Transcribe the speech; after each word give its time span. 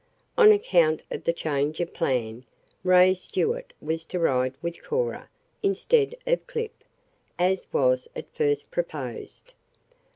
On 0.35 0.51
account 0.51 1.03
of 1.11 1.25
the 1.25 1.31
change 1.31 1.79
of 1.79 1.93
plan, 1.93 2.43
Ray 2.83 3.13
Stuart 3.13 3.71
was 3.79 4.03
to 4.07 4.17
ride 4.17 4.55
with 4.59 4.83
Cora, 4.83 5.29
instead 5.61 6.13
of 6.25 6.39
with 6.39 6.47
Clip, 6.47 6.83
as 7.37 7.67
was 7.71 8.07
at 8.15 8.25
first 8.33 8.71
proposed. 8.71 9.53